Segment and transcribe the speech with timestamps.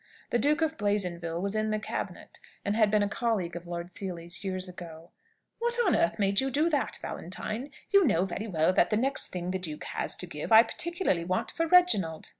[0.31, 3.91] The Duke of Blazonville was in the cabinet, and had been a colleague of Lord
[3.91, 5.11] Seely's years ago.
[5.59, 7.69] "What on earth made you do that, Valentine?
[7.91, 11.23] You know very well that the next thing the duke has to give I particularly
[11.23, 12.29] want for Reginald."